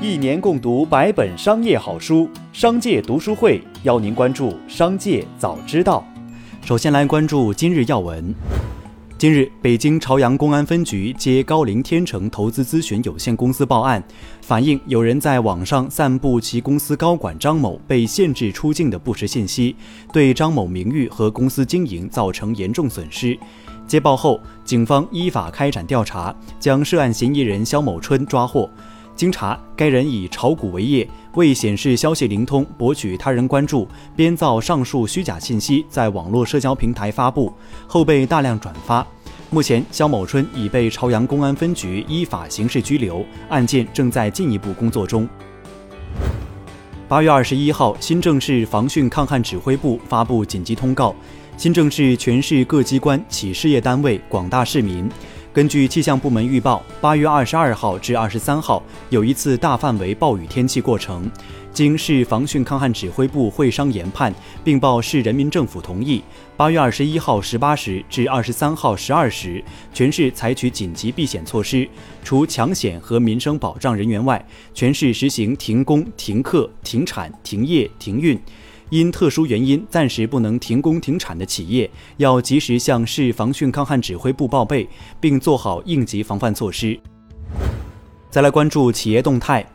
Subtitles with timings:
[0.00, 6.06] 一年共读百本商业好书，商界读书会邀您关注商界早知道。
[6.64, 8.32] 首先来关注今日要闻。
[9.18, 14.00] 近日，北京朝阳公安分局接高陵天成投资咨询有限公司报案，
[14.40, 19.74] 反映有人在网上散布其公司高管张某被限制出境的不实信息，
[20.12, 23.36] 对张某名誉和公司经营造成严重损失。
[23.84, 28.70] 接报后，警方依法开展调查，将涉案嫌疑人肖某春抓获。
[29.18, 37.52] 经查，该人以炒股为业，为显示消息灵通、博取他人关注，编造上述虚假信息，在网络社交平台发布
[37.88, 39.04] 后被大量转发。
[39.50, 45.28] 目前，肖某春已被朝阳公安分局依法刑事拘留，案件正在进一步工作中。
[47.08, 51.12] 八月二十一号，新郑市防汛抗旱指挥部发布紧急通告，
[51.56, 55.10] 新郑市全市各机关、企事业单位、广大市民。
[55.58, 58.80] 根据气象部门预报，八月二十二号至二十三号
[59.10, 61.28] 有一次大范围暴雨天气过程。
[61.72, 66.22] 经市防汛抗旱指挥部会商研判，并报市人民政府同意，
[66.56, 69.60] 八月二十一号十八时至二十三号十二时，
[69.92, 71.88] 全市采取紧急避险措施，
[72.22, 74.40] 除抢险和民生保障人员外，
[74.72, 78.40] 全市实行停工、停课、停产、停业、停运。
[78.90, 84.88] 因特殊原因暂时不能停工停产的企业，要及时向市防汛抗旱指挥部报备，
[85.20, 86.98] 并做好应急防范措施。
[88.30, 89.66] 再来关注企业动态。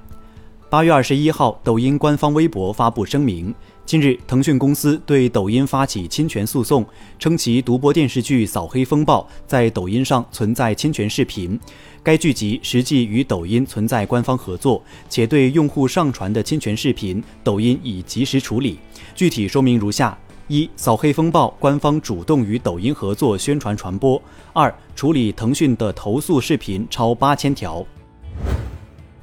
[0.70, 3.54] 八月二十一号，抖音官方微博发布声明。
[3.86, 6.86] 近日，腾讯公司对抖音发起侵权诉讼，
[7.20, 11.60] 称其独播电视剧《扫黑风暴》在抖音上存在侵权视频。
[12.02, 18.80] 该剧集实际与抖音存在官方合作，且对用户上传的侵权视频，抖音已及时处理。
[19.14, 24.20] 具体说明如下：一、扫黑风暴官方主动与抖音合作宣传传播；
[24.54, 27.86] 二、处理腾讯的投诉视频超八千条。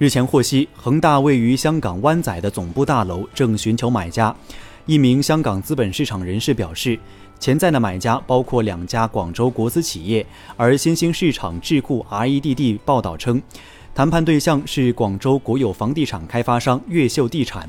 [0.01, 4.35] 日前获悉，恒大位于香港湾仔的总部大楼正寻求买家。
[4.87, 6.99] 一名香港资本市场人士表示，
[7.39, 10.27] 潜在的买家包括两家广州国资企业。
[10.57, 13.43] 而新兴市场智库 REDD 报道称，
[13.95, 17.69] 谈判对象是广州国有房地产开发商越秀地产。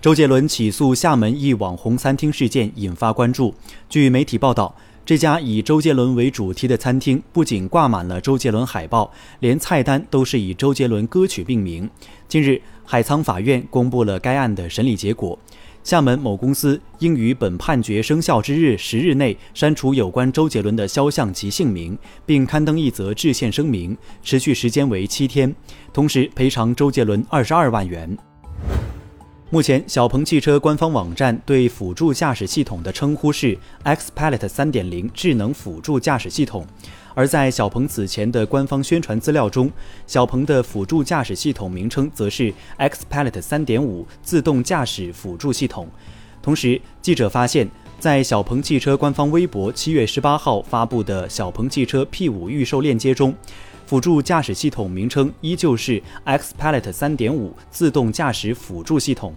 [0.00, 3.54] 周杰伦起诉厦门一网红餐厅事件引发关注。
[3.88, 4.74] 据媒体报道。
[5.04, 11.88] 这家以周杰伦为主题的餐厅不仅挂满了周杰伦海报，连菜单都是以周杰伦歌曲命名。
[12.28, 15.36] 近日，海沧法院公布了该案的审理结果，
[15.82, 25.52] 厦门某公司应于本判决生效之日十日内删除有关周杰伦的肖像及姓名，并刊登一则致歉声明，持续时间为七天，
[25.92, 28.16] 同时赔偿周杰伦二十二万元。
[29.52, 36.64] 目前，小鹏汽车官方网站对辅助驾驶系统的称呼是 XPilot 3.0智能辅助驾驶系统，
[37.16, 39.68] 而在小鹏此前的官方宣传资料中，
[40.06, 45.88] 小鹏的辅助驾驶系统名称则是 XPilot 3.5自动驾驶辅助系统。
[46.40, 47.68] 同时，记者发现，
[48.00, 53.34] 在小鹏汽车官方微博七月十八号发布的小鹏汽车 P5 预售链接中。
[53.84, 59.34] 辅助驾驶系统名称依旧是 XPilot 3.5自动驾驶辅助系统。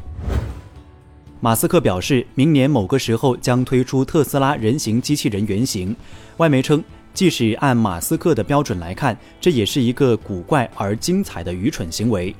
[1.42, 5.94] 马斯克表示，明年某个时候将推出特斯拉人形机器人原型。
[6.38, 6.82] 外媒称，
[7.14, 12.34] 即使按马斯克的标准来看，这也是一个古怪而精彩的愚蠢行为。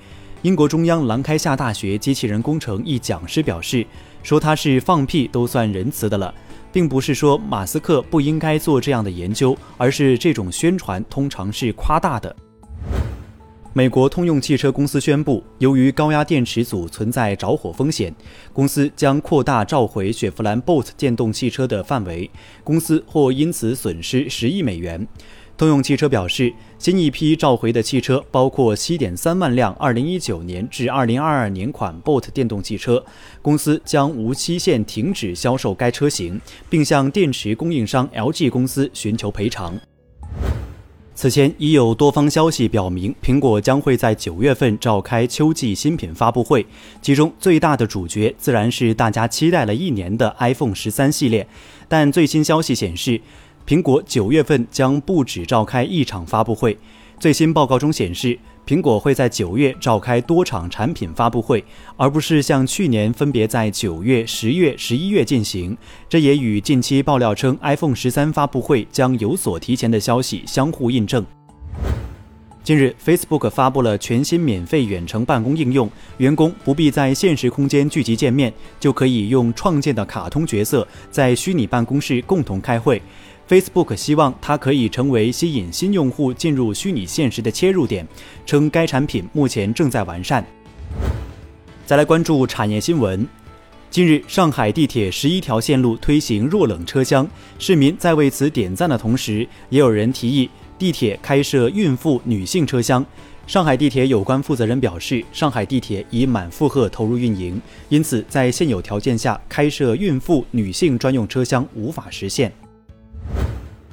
[0.44, 3.88] 英国中央兰开夏大学机器人工程一讲师表示，
[4.24, 6.34] 说他是放屁都算仁慈的了。
[6.70, 12.36] 并不是说马斯克不应该做这样的研究，而是这种宣传通常是夸大的。
[13.72, 18.14] 美国通用汽车公司宣布，由于高压电池组存在着火风险，
[18.52, 22.30] 公司将扩大召回雪佛兰 Bolt 电动汽车的范围，
[22.66, 25.08] 公司或因此损失十亿美元。
[25.56, 33.06] 通用汽车表示，新一批召回的汽车包括7.3万辆2019年至2022年款 Bolt 电动汽车，
[33.42, 39.80] 公司将无期限停止销售该车型，并向电池供应商 LG 公司寻求赔偿。
[41.16, 46.66] 此前已有多方消息表明，苹果将会在九月份召开秋季新品发布会，
[47.04, 51.48] 其中最大的主角自然是大家期待了一年的 iPhone 十三系列，
[51.88, 53.22] 但最新消息显示。
[53.66, 56.78] 苹果九月份将不止召开一场发布会。
[57.18, 58.38] 最新报告中显示，
[58.68, 61.64] 苹果会在九月召开多场产品发布会，
[61.96, 65.78] 而不是像去年分别在九月、十月、十一月进行。
[66.10, 71.26] 这也与近期爆料称 iPhone 十三发布会将有所提前的消息相互印证。
[72.66, 83.02] 近日，Facebook 发布了全新免费远程办公应用，员工不必在现实空间聚集见面，就可以用创建的卡通角色在虚拟办公室共同开会。
[83.50, 88.08] Facebook 希望它可以成为吸引新用户进入虚拟现实的切入点，
[88.46, 90.46] 称该产品目前正在完善。
[91.86, 93.28] 再来关注产业新闻。
[93.90, 97.30] 近日，上海地铁十一条线路推行弱冷车厢，
[97.60, 100.50] 市民在为此点赞的同时，也有人提议
[100.80, 103.06] 地铁开设孕妇女性车厢。
[103.46, 112.52] 上海地铁有关负责人表示，上海地铁已满负荷投入运营，因此在现有条件下开设孕妇女性专用车厢无法实现。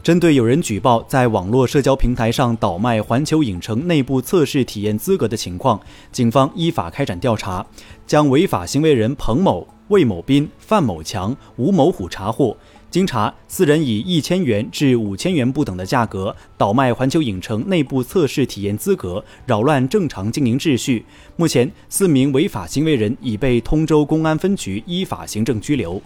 [0.02, 5.78] 针对有人举报在网络社交平台上倒卖环球影城内部测试体验资格的情况，
[6.10, 7.64] 警方依法开展调查，
[8.06, 12.56] 将违法行为人彭某、魏某斌、范某强、吴某虎查获。
[12.90, 21.04] 经查，四人以一千元至五千元不等的价格倒卖环球影城内部测试体验资格，扰乱正常经营秩序。
[21.36, 26.00] 目前，四名违法行为人已被通州公安分局依法行政拘留。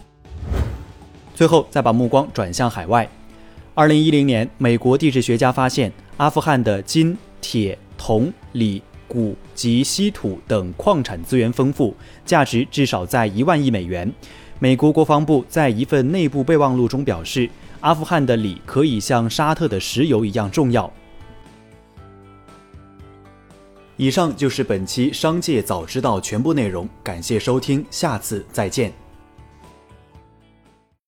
[1.33, 3.09] 最后，再把目光转向海外。
[3.77, 11.93] 二零一零年，美国地质学家发现，阿富汗的金、铁、铜、锂、钴及稀土等矿产资源丰富，
[12.25, 14.09] 价值至少在一万亿美元。
[14.59, 17.49] 美国国防部在一份内部备忘录中表示，
[17.81, 20.89] 阿富汗的锂可以像沙特的石油一样重要。
[23.97, 28.93] 以上就是本期《商界早知道》全部内容，感谢收听，下次再见。